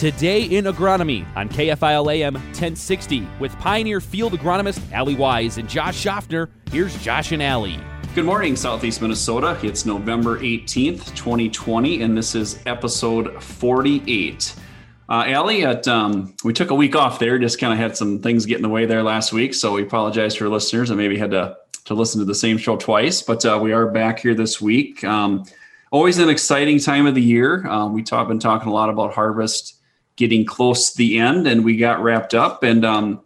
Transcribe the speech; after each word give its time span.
Today 0.00 0.44
in 0.44 0.64
Agronomy 0.64 1.26
on 1.36 1.50
KFIL 1.50 2.10
AM 2.10 2.32
1060 2.32 3.28
with 3.38 3.54
Pioneer 3.58 4.00
Field 4.00 4.32
Agronomist 4.32 4.80
Allie 4.92 5.14
Wise 5.14 5.58
and 5.58 5.68
Josh 5.68 5.94
Schaffner. 5.94 6.48
Here's 6.72 6.96
Josh 7.02 7.32
and 7.32 7.42
Allie. 7.42 7.78
Good 8.14 8.24
morning, 8.24 8.56
Southeast 8.56 9.02
Minnesota. 9.02 9.58
It's 9.62 9.84
November 9.84 10.40
18th, 10.40 11.14
2020, 11.14 12.00
and 12.00 12.16
this 12.16 12.34
is 12.34 12.60
episode 12.64 13.42
48. 13.42 14.54
Uh, 15.10 15.24
Allie, 15.26 15.66
at, 15.66 15.86
um, 15.86 16.34
we 16.44 16.54
took 16.54 16.70
a 16.70 16.74
week 16.74 16.96
off 16.96 17.18
there, 17.18 17.38
just 17.38 17.60
kind 17.60 17.74
of 17.74 17.78
had 17.78 17.94
some 17.94 18.20
things 18.20 18.46
get 18.46 18.56
in 18.56 18.62
the 18.62 18.70
way 18.70 18.86
there 18.86 19.02
last 19.02 19.34
week. 19.34 19.52
So 19.52 19.74
we 19.74 19.82
apologize 19.82 20.34
for 20.34 20.48
listeners 20.48 20.88
and 20.88 20.96
maybe 20.96 21.18
had 21.18 21.32
to, 21.32 21.58
to 21.84 21.92
listen 21.92 22.20
to 22.20 22.24
the 22.24 22.34
same 22.34 22.56
show 22.56 22.78
twice, 22.78 23.20
but 23.20 23.44
uh, 23.44 23.60
we 23.62 23.74
are 23.74 23.86
back 23.86 24.20
here 24.20 24.34
this 24.34 24.62
week. 24.62 25.04
Um, 25.04 25.44
always 25.90 26.16
an 26.16 26.30
exciting 26.30 26.78
time 26.78 27.04
of 27.04 27.14
the 27.14 27.20
year. 27.20 27.66
Um, 27.66 27.92
we've 27.92 28.06
been 28.06 28.38
talking 28.38 28.70
a 28.70 28.72
lot 28.72 28.88
about 28.88 29.12
harvest 29.12 29.76
getting 30.20 30.44
close 30.44 30.90
to 30.90 30.98
the 30.98 31.18
end, 31.18 31.46
and 31.46 31.64
we 31.64 31.78
got 31.78 32.02
wrapped 32.02 32.34
up. 32.34 32.62
And 32.62 32.84
um, 32.84 33.22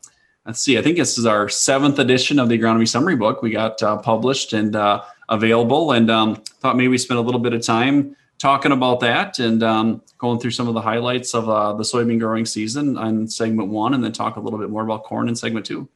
let's 0.47 0.61
see, 0.61 0.79
I 0.79 0.83
think 0.83 0.97
this 0.97 1.19
is 1.19 1.27
our 1.27 1.49
seventh 1.49 1.99
edition 1.99 2.39
of 2.39 2.49
the 2.49 2.57
agronomy 2.57 2.89
summary 2.89 3.17
book. 3.17 3.43
We 3.43 3.51
got 3.51 3.83
uh, 3.83 3.99
published 3.99 4.53
and 4.53 4.77
uh, 4.77 5.03
available, 5.29 5.91
and 5.91 6.09
um, 6.09 6.37
thought 6.61 6.77
maybe 6.77 6.89
we 6.89 6.99
spend 6.99 7.19
a 7.19 7.23
little 7.23 7.41
bit 7.41 7.53
of 7.53 7.63
time 7.63 8.17
talking 8.39 8.73
about 8.73 9.01
that 9.01 9.39
and 9.41 9.63
um, 9.63 10.03
going 10.19 10.39
through 10.39 10.53
some 10.53 10.69
of 10.69 10.75
the 10.75 10.81
highlights 10.81 11.35
of 11.35 11.49
uh, 11.49 11.73
the 11.73 11.83
soybean 11.83 12.21
growing 12.21 12.47
season 12.47 12.97
on 12.97 13.27
segment 13.27 13.69
one, 13.71 13.93
and 13.93 14.05
then 14.05 14.13
talk 14.13 14.37
a 14.37 14.41
little 14.41 14.59
bit 14.59 14.71
more 14.71 14.85
about 14.85 15.03
corn 15.03 15.29
in 15.29 15.35
segment 15.35 15.67
two. 15.67 15.89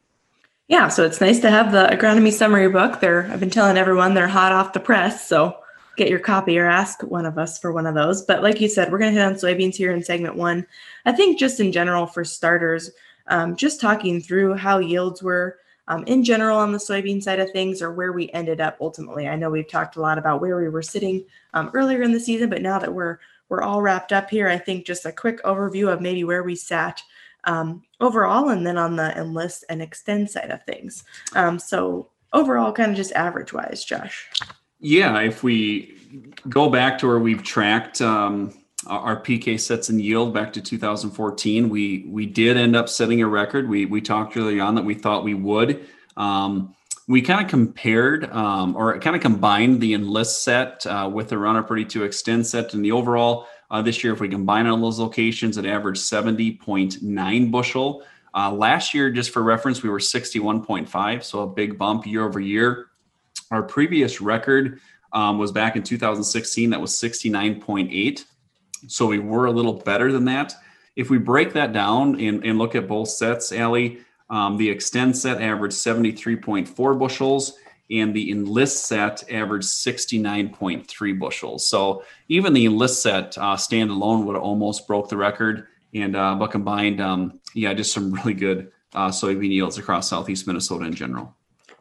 Yeah, 0.67 0.89
so 0.89 1.05
it's 1.05 1.21
nice 1.21 1.39
to 1.39 1.49
have 1.49 1.71
the 1.71 1.87
agronomy 1.87 2.31
summary 2.31 2.69
book. 2.69 2.99
They're 2.99 3.23
I've 3.31 3.39
been 3.39 3.49
telling 3.49 3.77
everyone 3.77 4.15
they're 4.15 4.27
hot 4.27 4.51
off 4.51 4.73
the 4.73 4.81
press, 4.81 5.25
so 5.25 5.55
get 5.99 6.09
your 6.09 6.19
copy 6.19 6.57
or 6.57 6.65
ask 6.65 7.03
one 7.03 7.25
of 7.25 7.37
us 7.37 7.59
for 7.59 7.71
one 7.71 7.85
of 7.85 7.93
those. 7.93 8.23
But 8.23 8.41
like 8.41 8.59
you 8.59 8.67
said, 8.67 8.91
we're 8.91 8.97
going 8.97 9.13
to 9.13 9.19
hit 9.19 9.27
on 9.27 9.35
soybeans 9.35 9.75
here 9.75 9.91
in 9.91 10.01
segment 10.01 10.35
one. 10.35 10.65
I 11.05 11.11
think 11.11 11.37
just 11.37 11.59
in 11.59 11.71
general 11.71 12.07
for 12.07 12.23
starters, 12.23 12.89
um, 13.27 13.55
just 13.55 13.79
talking 13.79 14.19
through 14.19 14.55
how 14.55 14.79
yields 14.79 15.21
were 15.21 15.59
um, 15.89 16.03
in 16.05 16.23
general 16.23 16.57
on 16.57 16.71
the 16.71 16.77
soybean 16.77 17.21
side 17.21 17.39
of 17.39 17.51
things 17.51 17.81
or 17.81 17.91
where 17.91 18.13
we 18.13 18.31
ended 18.31 18.61
up 18.61 18.77
ultimately. 18.79 19.27
I 19.27 19.35
know 19.35 19.49
we've 19.49 19.67
talked 19.67 19.97
a 19.97 20.01
lot 20.01 20.17
about 20.17 20.41
where 20.41 20.57
we 20.57 20.69
were 20.69 20.81
sitting 20.81 21.25
um, 21.53 21.69
earlier 21.73 22.01
in 22.01 22.11
the 22.11 22.19
season, 22.19 22.49
but 22.49 22.61
now 22.61 22.79
that 22.79 22.93
we're 22.93 23.19
we're 23.49 23.63
all 23.63 23.81
wrapped 23.81 24.13
up 24.13 24.29
here, 24.29 24.47
I 24.47 24.59
think 24.59 24.85
just 24.85 25.07
a 25.07 25.11
quick 25.11 25.41
overview 25.43 25.91
of 25.91 26.01
maybe 26.01 26.23
where 26.23 26.43
we 26.43 26.55
sat 26.55 27.01
um, 27.45 27.81
overall, 27.99 28.49
and 28.49 28.65
then 28.65 28.77
on 28.77 28.95
the 28.95 29.17
enlist 29.17 29.65
and 29.69 29.81
extend 29.81 30.29
side 30.29 30.51
of 30.51 30.63
things. 30.65 31.03
Um, 31.33 31.57
so 31.57 32.09
overall, 32.31 32.71
kind 32.71 32.91
of 32.91 32.97
just 32.97 33.11
average 33.13 33.51
wise, 33.51 33.83
Josh. 33.83 34.29
Yeah, 34.79 35.19
if 35.19 35.43
we 35.43 35.97
go 36.47 36.69
back 36.69 36.97
to 36.99 37.07
where 37.07 37.19
we've 37.19 37.43
tracked 37.43 38.01
um, 38.01 38.53
our 38.87 39.21
PK 39.21 39.59
sets 39.59 39.89
and 39.89 40.01
yield 40.01 40.33
back 40.33 40.53
to 40.53 40.61
2014, 40.61 41.69
we 41.69 42.05
we 42.07 42.25
did 42.25 42.55
end 42.55 42.75
up 42.75 42.87
setting 42.87 43.21
a 43.21 43.27
record. 43.27 43.67
We 43.67 43.85
we 43.85 44.01
talked 44.01 44.37
early 44.37 44.59
on 44.59 44.75
that 44.75 44.85
we 44.85 44.93
thought 44.93 45.23
we 45.23 45.33
would. 45.33 45.85
Um, 46.15 46.75
we 47.09 47.21
kind 47.21 47.43
of 47.43 47.49
compared 47.49 48.31
um, 48.31 48.75
or 48.75 48.97
kind 48.99 49.15
of 49.15 49.21
combined 49.21 49.81
the 49.81 49.95
enlist 49.95 50.43
set 50.43 50.85
uh, 50.85 51.09
with 51.11 51.29
the 51.29 51.37
Roundup 51.37 51.69
Ready 51.69 51.83
2 51.83 52.01
Xtend 52.01 52.45
set, 52.45 52.73
and 52.73 52.85
the 52.85 52.91
overall 52.91 53.47
uh, 53.71 53.81
this 53.81 54.03
year, 54.03 54.13
if 54.13 54.19
we 54.19 54.29
combine 54.29 54.67
all 54.67 54.77
those 54.77 54.99
locations, 54.99 55.57
it 55.57 55.65
averaged 55.65 56.01
70.9 56.01 57.51
bushel. 57.51 58.03
Uh, 58.35 58.51
last 58.51 58.93
year, 58.93 59.09
just 59.09 59.31
for 59.31 59.41
reference, 59.41 59.81
we 59.81 59.89
were 59.89 59.99
61.5, 59.99 61.23
so 61.23 61.41
a 61.41 61.47
big 61.47 61.77
bump 61.77 62.05
year 62.05 62.25
over 62.25 62.39
year. 62.39 62.88
Our 63.51 63.63
previous 63.63 64.21
record 64.21 64.79
um, 65.13 65.37
was 65.39 65.51
back 65.51 65.75
in 65.75 65.83
2016. 65.83 66.69
That 66.69 66.81
was 66.81 66.91
69.8. 66.91 68.25
So 68.87 69.07
we 69.07 69.19
were 69.19 69.45
a 69.45 69.51
little 69.51 69.73
better 69.73 70.11
than 70.11 70.25
that. 70.25 70.53
If 70.95 71.09
we 71.09 71.17
break 71.17 71.53
that 71.53 71.73
down 71.73 72.19
and, 72.19 72.45
and 72.45 72.57
look 72.57 72.75
at 72.75 72.87
both 72.87 73.09
sets, 73.09 73.51
Allie, 73.51 73.99
um, 74.29 74.57
the 74.57 74.69
extend 74.69 75.17
set 75.17 75.41
averaged 75.41 75.75
73.4 75.75 76.99
bushels 76.99 77.53
and 77.91 78.15
the 78.15 78.29
enlist 78.29 78.85
set 78.85 79.23
averaged 79.31 79.67
69.3 79.67 81.19
bushels. 81.19 81.67
So 81.67 82.03
even 82.27 82.53
the 82.53 82.65
enlist 82.65 83.01
set 83.01 83.37
uh, 83.37 83.55
standalone 83.55 84.25
would 84.25 84.35
have 84.35 84.43
almost 84.43 84.87
broke 84.87 85.09
the 85.09 85.17
record. 85.17 85.67
And 85.95 86.15
uh, 86.15 86.35
but 86.35 86.51
combined, 86.51 87.01
um, 87.01 87.39
yeah, 87.55 87.73
just 87.73 87.93
some 87.93 88.11
really 88.13 88.35
good 88.35 88.71
uh, 88.93 89.09
soybean 89.09 89.49
yields 89.49 89.79
across 89.79 90.09
southeast 90.09 90.45
Minnesota 90.45 90.85
in 90.85 90.93
general. 90.93 91.35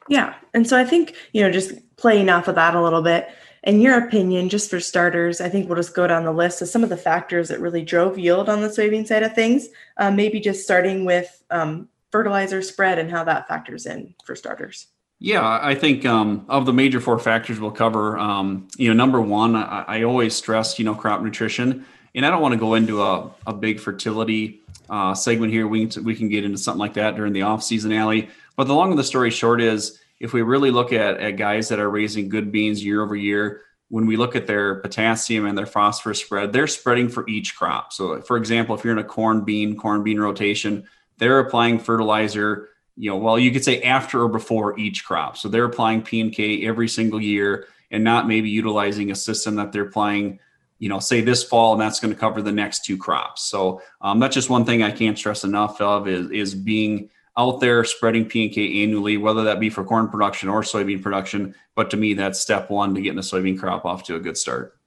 Yeah. 0.09 0.35
And 0.55 0.67
so 0.67 0.79
I 0.79 0.85
think, 0.85 1.15
you 1.33 1.43
know, 1.43 1.51
just 1.51 1.73
playing 1.97 2.29
off 2.29 2.49
of 2.49 2.55
that 2.55 2.75
a 2.75 2.83
little 2.83 3.03
bit, 3.03 3.29
in 3.65 3.81
your 3.81 3.99
opinion, 3.99 4.49
just 4.49 4.71
for 4.71 4.81
starters, 4.81 5.41
I 5.41 5.49
think 5.49 5.69
we'll 5.69 5.77
just 5.77 5.95
go 5.95 6.07
down 6.07 6.25
the 6.25 6.33
list 6.33 6.63
of 6.63 6.69
some 6.69 6.83
of 6.83 6.91
the 6.91 6.97
factors 6.97 7.49
that 7.49 7.61
really 7.61 7.83
drove 7.83 8.19
yield 8.19 8.49
on 8.49 8.61
the 8.61 8.69
soybean 8.69 9.07
side 9.07 9.23
of 9.23 9.35
things. 9.35 9.69
Um, 9.97 10.17
maybe 10.17 10.41
just 10.41 10.63
starting 10.63 11.05
with 11.05 11.43
um, 11.51 11.89
fertilizer 12.11 12.63
spread 12.63 12.99
and 12.99 13.11
how 13.11 13.25
that 13.25 13.49
factors 13.49 13.87
in 13.87 14.15
for 14.25 14.35
starters. 14.35 14.87
Yeah, 15.21 15.59
I 15.61 15.75
think 15.75 16.07
um, 16.07 16.47
of 16.49 16.65
the 16.65 16.73
major 16.73 17.01
four 17.01 17.19
factors 17.19 17.59
we'll 17.59 17.73
cover, 17.73 18.17
um, 18.19 18.69
you 18.77 18.89
know, 18.89 18.95
number 18.95 19.21
one, 19.21 19.57
I, 19.57 19.85
I, 19.89 20.03
always 20.05 20.35
stress, 20.35 20.79
you 20.79 20.85
know, 20.85 20.95
crop 20.95 21.23
nutrition. 21.23 21.85
And 22.15 22.25
I 22.25 22.31
don't 22.31 22.41
want 22.41 22.53
to 22.53 22.59
go 22.59 22.75
into 22.75 23.03
a, 23.03 23.29
a 23.45 23.53
big 23.53 23.81
fertility 23.81 24.61
uh, 24.89 25.15
segment 25.15 25.53
here. 25.53 25.67
We 25.67 25.87
can, 25.87 26.05
we 26.05 26.15
can 26.15 26.29
get 26.29 26.45
into 26.45 26.57
something 26.57 26.79
like 26.79 26.95
that 26.95 27.17
during 27.17 27.33
the 27.33 27.43
off 27.43 27.65
season, 27.65 27.93
Allie. 27.93 28.29
But 28.55 28.69
the 28.69 28.75
long 28.75 28.93
of 28.93 28.97
the 28.97 29.05
story 29.05 29.31
short 29.31 29.61
is 29.61 29.99
if 30.21 30.33
we 30.33 30.43
really 30.43 30.71
look 30.71 30.93
at, 30.93 31.19
at 31.19 31.33
guys 31.33 31.69
that 31.69 31.81
are 31.81 31.91
raising 31.91 32.29
good 32.29 32.53
beans 32.53 32.85
year 32.85 33.03
over 33.03 33.17
year, 33.17 33.63
when 33.89 34.07
we 34.07 34.17
look 34.17 34.37
at 34.37 34.47
their 34.47 34.77
potassium 34.77 35.47
and 35.47 35.57
their 35.57 35.67
phosphorus 35.67 36.21
spread, 36.21 36.53
they're 36.53 36.67
spreading 36.67 37.09
for 37.09 37.27
each 37.29 37.57
crop. 37.57 37.93
So, 37.93 38.21
for 38.21 38.37
example, 38.37 38.77
if 38.77 38.85
you're 38.85 38.93
in 38.93 38.99
a 38.99 39.05
corn 39.05 39.45
bean, 39.45 39.77
corn 39.77 40.03
bean 40.03 40.21
rotation, 40.21 40.87
they're 41.17 41.41
applying 41.41 41.79
fertilizer, 41.79 42.69
you 42.99 43.09
know, 43.09 43.17
well, 43.17 43.39
you 43.39 43.53
could 43.53 43.65
say 43.65 43.81
after 43.83 44.23
or 44.23 44.29
before 44.29 44.77
each 44.79 45.05
crop. 45.05 45.37
So 45.37 45.49
they're 45.49 45.65
applying 45.65 46.03
P 46.03 46.21
and 46.21 46.33
K 46.33 46.67
every 46.67 46.89
single 46.89 47.21
year 47.21 47.69
and 47.93 48.03
not 48.03 48.27
maybe 48.27 48.51
utilizing 48.51 49.13
a 49.13 49.15
system 49.15 49.55
that 49.55 49.71
they're 49.71 49.87
applying, 49.87 50.41
you 50.81 50.89
know, 50.89 50.99
say 50.99 51.21
this 51.21 51.45
fall 51.45 51.73
and 51.73 51.81
that's 51.81 52.01
going 52.01 52.13
to 52.13 52.19
cover 52.19 52.43
the 52.43 52.53
next 52.53 52.85
two 52.85 52.97
crops. 52.97 53.45
So 53.45 53.81
um, 54.01 54.19
that's 54.19 54.35
just 54.35 54.51
one 54.51 54.65
thing 54.65 54.83
I 54.83 54.91
can't 54.91 55.17
stress 55.17 55.45
enough 55.45 55.81
of 55.81 56.09
is, 56.09 56.31
is 56.31 56.55
being 56.57 57.09
out 57.37 57.61
there 57.61 57.85
spreading 57.85 58.27
P 58.27 58.47
and 58.47 58.53
K 58.53 58.83
annually, 58.83 59.17
whether 59.17 59.45
that 59.45 59.61
be 59.61 59.71
for 59.71 59.85
corn 59.85 60.09
production 60.09 60.49
or 60.49 60.63
soybean 60.63 61.01
production. 61.01 61.55
But 61.77 61.91
to 61.91 61.97
me, 61.97 62.15
that's 62.15 62.41
step 62.41 62.69
one 62.69 62.97
to 62.97 63.01
getting 63.01 63.19
a 63.19 63.23
soybean 63.23 63.59
crop 63.59 63.85
off 63.85 64.03
to 64.05 64.17
a 64.17 64.21
good 64.21 64.37
start. 64.37 64.78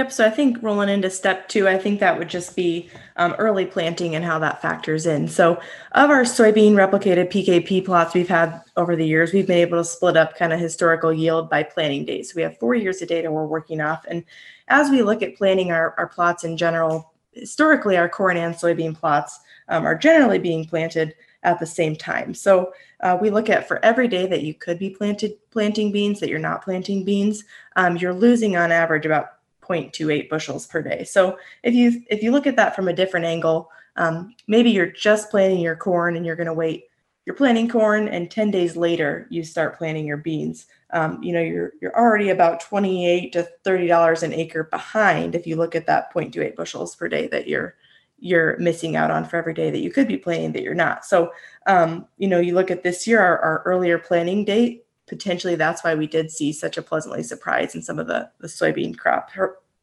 Yep. 0.00 0.12
So 0.12 0.26
I 0.26 0.30
think 0.30 0.62
rolling 0.62 0.88
into 0.88 1.10
step 1.10 1.46
two, 1.46 1.68
I 1.68 1.76
think 1.76 2.00
that 2.00 2.18
would 2.18 2.30
just 2.30 2.56
be 2.56 2.88
um, 3.16 3.34
early 3.38 3.66
planting 3.66 4.14
and 4.14 4.24
how 4.24 4.38
that 4.38 4.62
factors 4.62 5.04
in. 5.04 5.28
So, 5.28 5.60
of 5.92 6.08
our 6.08 6.22
soybean 6.22 6.72
replicated 6.72 7.30
PKP 7.30 7.84
plots 7.84 8.14
we've 8.14 8.26
had 8.26 8.62
over 8.78 8.96
the 8.96 9.06
years, 9.06 9.34
we've 9.34 9.46
been 9.46 9.58
able 9.58 9.76
to 9.76 9.84
split 9.84 10.16
up 10.16 10.38
kind 10.38 10.54
of 10.54 10.58
historical 10.58 11.12
yield 11.12 11.50
by 11.50 11.64
planting 11.64 12.06
dates. 12.06 12.32
So 12.32 12.36
we 12.36 12.40
have 12.40 12.56
four 12.56 12.74
years 12.74 13.02
of 13.02 13.08
data 13.08 13.30
we're 13.30 13.44
working 13.44 13.82
off. 13.82 14.06
And 14.08 14.24
as 14.68 14.88
we 14.88 15.02
look 15.02 15.20
at 15.20 15.36
planting 15.36 15.70
our, 15.70 15.94
our 15.98 16.06
plots 16.06 16.44
in 16.44 16.56
general, 16.56 17.12
historically, 17.32 17.98
our 17.98 18.08
corn 18.08 18.38
and 18.38 18.54
soybean 18.54 18.98
plots 18.98 19.38
um, 19.68 19.84
are 19.84 19.94
generally 19.94 20.38
being 20.38 20.64
planted 20.64 21.14
at 21.42 21.60
the 21.60 21.66
same 21.66 21.94
time. 21.94 22.32
So 22.32 22.72
uh, 23.00 23.18
we 23.20 23.28
look 23.28 23.50
at 23.50 23.68
for 23.68 23.84
every 23.84 24.08
day 24.08 24.26
that 24.28 24.44
you 24.44 24.54
could 24.54 24.78
be 24.78 24.88
planted 24.88 25.32
planting 25.50 25.92
beans 25.92 26.20
that 26.20 26.30
you're 26.30 26.38
not 26.38 26.64
planting 26.64 27.04
beans, 27.04 27.44
um, 27.76 27.98
you're 27.98 28.14
losing 28.14 28.56
on 28.56 28.72
average 28.72 29.04
about 29.04 29.39
0.28 29.70 30.28
bushels 30.28 30.66
per 30.66 30.82
day. 30.82 31.04
So 31.04 31.38
if 31.62 31.74
you 31.74 32.02
if 32.08 32.22
you 32.22 32.32
look 32.32 32.46
at 32.46 32.56
that 32.56 32.74
from 32.74 32.88
a 32.88 32.92
different 32.92 33.26
angle, 33.26 33.70
um, 33.96 34.34
maybe 34.46 34.70
you're 34.70 34.86
just 34.90 35.30
planting 35.30 35.60
your 35.60 35.76
corn 35.76 36.16
and 36.16 36.24
you're 36.26 36.36
going 36.36 36.46
to 36.46 36.54
wait. 36.54 36.84
You're 37.26 37.36
planting 37.36 37.68
corn, 37.68 38.08
and 38.08 38.30
10 38.30 38.50
days 38.50 38.76
later 38.76 39.26
you 39.30 39.44
start 39.44 39.78
planting 39.78 40.06
your 40.06 40.16
beans. 40.16 40.66
Um, 40.92 41.22
you 41.22 41.32
know 41.32 41.40
you're 41.40 41.72
you're 41.80 41.96
already 41.96 42.30
about 42.30 42.60
28 42.60 43.32
to 43.32 43.48
30 43.62 43.86
dollars 43.86 44.22
an 44.24 44.32
acre 44.32 44.64
behind 44.64 45.36
if 45.36 45.46
you 45.46 45.54
look 45.54 45.76
at 45.76 45.86
that 45.86 46.12
0.28 46.12 46.56
bushels 46.56 46.96
per 46.96 47.08
day 47.08 47.28
that 47.28 47.46
you're 47.46 47.76
you're 48.20 48.56
missing 48.58 48.96
out 48.96 49.10
on 49.10 49.24
for 49.24 49.36
every 49.36 49.54
day 49.54 49.70
that 49.70 49.80
you 49.80 49.90
could 49.90 50.06
be 50.06 50.16
planting 50.16 50.52
that 50.52 50.62
you're 50.62 50.74
not. 50.74 51.04
So, 51.04 51.32
um, 51.66 52.06
you 52.18 52.28
know, 52.28 52.38
you 52.38 52.54
look 52.54 52.70
at 52.70 52.82
this 52.82 53.06
year, 53.06 53.20
our, 53.20 53.38
our, 53.38 53.62
earlier 53.64 53.98
planning 53.98 54.44
date, 54.44 54.84
potentially 55.08 55.56
that's 55.56 55.82
why 55.82 55.94
we 55.94 56.06
did 56.06 56.30
see 56.30 56.52
such 56.52 56.76
a 56.76 56.82
pleasantly 56.82 57.22
surprise 57.22 57.74
in 57.74 57.82
some 57.82 57.98
of 57.98 58.06
the, 58.06 58.30
the 58.38 58.46
soybean 58.46 58.96
crop 58.96 59.30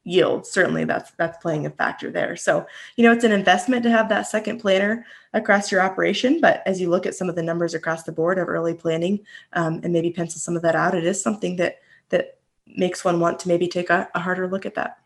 yield. 0.08 0.46
Certainly 0.46 0.84
that's, 0.84 1.10
that's 1.12 1.38
playing 1.38 1.66
a 1.66 1.70
factor 1.70 2.10
there. 2.10 2.34
So, 2.36 2.66
you 2.96 3.04
know, 3.04 3.12
it's 3.12 3.24
an 3.24 3.32
investment 3.32 3.82
to 3.82 3.90
have 3.90 4.08
that 4.08 4.22
second 4.22 4.58
planner 4.58 5.04
across 5.34 5.70
your 5.70 5.82
operation. 5.82 6.40
But 6.40 6.62
as 6.66 6.80
you 6.80 6.88
look 6.88 7.06
at 7.06 7.14
some 7.14 7.28
of 7.28 7.36
the 7.36 7.42
numbers 7.42 7.74
across 7.74 8.04
the 8.04 8.12
board 8.12 8.38
of 8.38 8.48
early 8.48 8.74
planning 8.74 9.20
um, 9.52 9.80
and 9.82 9.92
maybe 9.92 10.10
pencil 10.10 10.40
some 10.40 10.56
of 10.56 10.62
that 10.62 10.74
out, 10.74 10.94
it 10.94 11.04
is 11.04 11.22
something 11.22 11.56
that, 11.56 11.80
that 12.08 12.38
makes 12.66 13.04
one 13.04 13.20
want 13.20 13.38
to 13.40 13.48
maybe 13.48 13.68
take 13.68 13.90
a, 13.90 14.08
a 14.14 14.20
harder 14.20 14.48
look 14.48 14.64
at 14.64 14.74
that. 14.74 14.98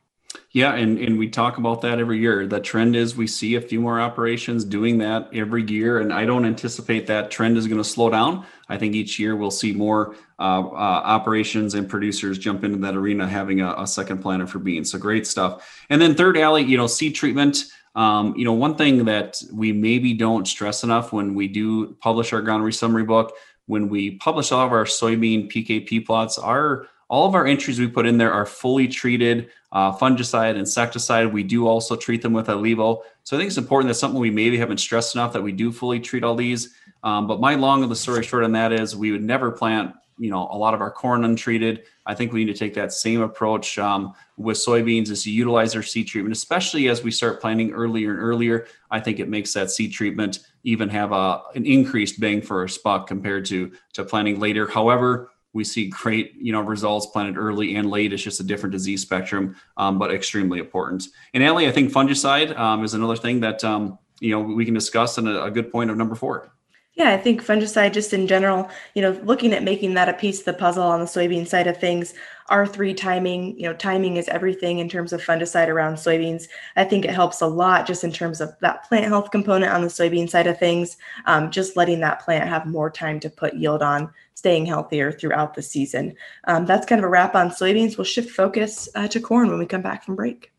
Yeah, 0.54 0.74
and, 0.74 0.98
and 0.98 1.18
we 1.18 1.30
talk 1.30 1.56
about 1.56 1.80
that 1.80 1.98
every 1.98 2.18
year. 2.18 2.46
The 2.46 2.60
trend 2.60 2.94
is 2.94 3.16
we 3.16 3.26
see 3.26 3.54
a 3.54 3.60
few 3.60 3.80
more 3.80 3.98
operations 3.98 4.66
doing 4.66 4.98
that 4.98 5.30
every 5.32 5.62
year, 5.64 6.00
and 6.00 6.12
I 6.12 6.26
don't 6.26 6.44
anticipate 6.44 7.06
that 7.06 7.30
trend 7.30 7.56
is 7.56 7.66
going 7.66 7.80
to 7.80 7.88
slow 7.88 8.10
down. 8.10 8.44
I 8.68 8.76
think 8.76 8.94
each 8.94 9.18
year 9.18 9.34
we'll 9.34 9.50
see 9.50 9.72
more 9.72 10.14
uh, 10.38 10.60
uh, 10.60 11.02
operations 11.04 11.72
and 11.72 11.88
producers 11.88 12.38
jump 12.38 12.64
into 12.64 12.76
that 12.78 12.94
arena 12.94 13.26
having 13.26 13.62
a, 13.62 13.74
a, 13.78 13.86
second 13.86 14.18
planter 14.18 14.46
for 14.46 14.58
beans. 14.58 14.92
So 14.92 14.98
great 14.98 15.26
stuff. 15.26 15.84
And 15.88 16.02
then 16.02 16.14
third, 16.14 16.36
Allie, 16.36 16.64
you 16.64 16.76
know, 16.76 16.86
seed 16.86 17.14
treatment. 17.14 17.64
Um, 17.94 18.34
you 18.36 18.44
know, 18.44 18.52
one 18.52 18.74
thing 18.74 19.06
that 19.06 19.40
we 19.52 19.72
maybe 19.72 20.12
don't 20.12 20.46
stress 20.46 20.84
enough 20.84 21.14
when 21.14 21.34
we 21.34 21.48
do 21.48 21.94
publish 22.00 22.32
our 22.32 22.42
agronomy 22.42 22.74
summary 22.74 23.04
book, 23.04 23.34
when 23.66 23.88
we 23.88 24.12
publish 24.16 24.52
all 24.52 24.66
of 24.66 24.72
our 24.72 24.84
soybean 24.84 25.50
PKP 25.50 26.04
plots, 26.04 26.36
our 26.38 26.88
all 27.08 27.28
of 27.28 27.34
our 27.34 27.46
entries 27.46 27.78
we 27.78 27.88
put 27.88 28.06
in 28.06 28.16
there 28.16 28.32
are 28.32 28.46
fully 28.46 28.88
treated 28.88 29.50
uh, 29.72 29.96
fungicide, 29.96 30.56
insecticide. 30.56 31.32
We 31.32 31.42
do 31.42 31.66
also 31.66 31.96
treat 31.96 32.22
them 32.22 32.34
with 32.34 32.46
Ilevo. 32.46 33.02
So 33.24 33.36
I 33.36 33.40
think 33.40 33.48
it's 33.48 33.58
important. 33.58 33.88
That's 33.88 33.98
something 33.98 34.20
we 34.20 34.30
maybe 34.30 34.58
haven't 34.58 34.78
stressed 34.78 35.14
enough 35.14 35.32
that 35.32 35.42
we 35.42 35.52
do 35.52 35.72
fully 35.72 35.98
treat 35.98 36.24
all 36.24 36.34
these. 36.34 36.74
Um, 37.02 37.26
but 37.26 37.40
my 37.40 37.54
long 37.54 37.82
of 37.82 37.88
the 37.88 37.96
story 37.96 38.22
short 38.22 38.44
on 38.44 38.52
that 38.52 38.72
is 38.72 38.94
we 38.94 39.10
would 39.10 39.22
never 39.22 39.50
plant, 39.50 39.94
you 40.18 40.30
know, 40.30 40.46
a 40.50 40.56
lot 40.56 40.74
of 40.74 40.80
our 40.80 40.90
corn 40.90 41.24
untreated. 41.24 41.84
I 42.04 42.14
think 42.14 42.32
we 42.32 42.44
need 42.44 42.52
to 42.52 42.58
take 42.58 42.74
that 42.74 42.92
same 42.92 43.22
approach 43.22 43.78
um, 43.78 44.12
with 44.36 44.58
soybeans 44.58 45.10
is 45.10 45.24
to 45.24 45.30
utilize 45.30 45.74
our 45.74 45.82
seed 45.82 46.06
treatment, 46.06 46.36
especially 46.36 46.88
as 46.88 47.02
we 47.02 47.10
start 47.10 47.40
planting 47.40 47.72
earlier 47.72 48.10
and 48.10 48.20
earlier. 48.20 48.66
I 48.90 49.00
think 49.00 49.20
it 49.20 49.28
makes 49.28 49.52
that 49.54 49.70
seed 49.70 49.92
treatment 49.92 50.40
even 50.64 50.88
have 50.90 51.12
a, 51.12 51.42
an 51.54 51.64
increased 51.64 52.20
bang 52.20 52.42
for 52.42 52.64
a 52.64 52.68
buck 52.84 53.06
compared 53.06 53.46
to 53.46 53.72
to 53.94 54.04
planting 54.04 54.38
later. 54.38 54.66
However, 54.66 55.31
we 55.52 55.64
see 55.64 55.88
great 55.88 56.34
you 56.34 56.52
know 56.52 56.60
results 56.60 57.06
planted 57.06 57.36
early 57.36 57.76
and 57.76 57.90
late. 57.90 58.12
It's 58.12 58.22
just 58.22 58.40
a 58.40 58.44
different 58.44 58.72
disease 58.72 59.02
spectrum 59.02 59.56
um, 59.76 59.98
but 59.98 60.12
extremely 60.12 60.58
important. 60.58 61.06
And 61.34 61.42
Allie, 61.42 61.68
i 61.68 61.72
think 61.72 61.92
fungicide 61.92 62.56
um, 62.58 62.84
is 62.84 62.94
another 62.94 63.16
thing 63.16 63.40
that 63.40 63.62
um, 63.64 63.98
you 64.20 64.30
know 64.30 64.40
we 64.40 64.64
can 64.64 64.74
discuss 64.74 65.18
and 65.18 65.28
a 65.28 65.50
good 65.50 65.70
point 65.70 65.90
of 65.90 65.96
number 65.96 66.14
four 66.14 66.52
yeah, 66.94 67.10
I 67.10 67.16
think 67.16 67.42
fungicide, 67.42 67.94
just 67.94 68.12
in 68.12 68.26
general, 68.26 68.68
you 68.94 69.00
know, 69.00 69.18
looking 69.24 69.54
at 69.54 69.62
making 69.62 69.94
that 69.94 70.10
a 70.10 70.12
piece 70.12 70.40
of 70.40 70.44
the 70.44 70.52
puzzle 70.52 70.82
on 70.82 71.00
the 71.00 71.06
soybean 71.06 71.48
side 71.48 71.66
of 71.66 71.78
things, 71.78 72.12
R3 72.50 72.94
timing, 72.94 73.58
you 73.58 73.62
know, 73.62 73.72
timing 73.72 74.18
is 74.18 74.28
everything 74.28 74.78
in 74.78 74.90
terms 74.90 75.14
of 75.14 75.24
fungicide 75.24 75.68
around 75.68 75.94
soybeans. 75.94 76.48
I 76.76 76.84
think 76.84 77.06
it 77.06 77.14
helps 77.14 77.40
a 77.40 77.46
lot 77.46 77.86
just 77.86 78.04
in 78.04 78.12
terms 78.12 78.42
of 78.42 78.54
that 78.60 78.84
plant 78.84 79.06
health 79.06 79.30
component 79.30 79.72
on 79.72 79.80
the 79.80 79.88
soybean 79.88 80.28
side 80.28 80.46
of 80.46 80.58
things, 80.58 80.98
um, 81.24 81.50
just 81.50 81.78
letting 81.78 82.00
that 82.00 82.20
plant 82.20 82.46
have 82.46 82.66
more 82.66 82.90
time 82.90 83.20
to 83.20 83.30
put 83.30 83.54
yield 83.54 83.80
on, 83.80 84.12
staying 84.34 84.66
healthier 84.66 85.12
throughout 85.12 85.54
the 85.54 85.62
season. 85.62 86.14
Um, 86.44 86.66
that's 86.66 86.84
kind 86.84 86.98
of 86.98 87.04
a 87.04 87.08
wrap 87.08 87.34
on 87.34 87.48
soybeans. 87.48 87.96
We'll 87.96 88.04
shift 88.04 88.30
focus 88.30 88.90
uh, 88.94 89.08
to 89.08 89.20
corn 89.20 89.48
when 89.48 89.58
we 89.58 89.64
come 89.64 89.82
back 89.82 90.04
from 90.04 90.16
break. 90.16 90.50